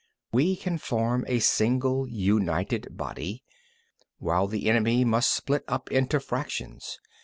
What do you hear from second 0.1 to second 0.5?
14.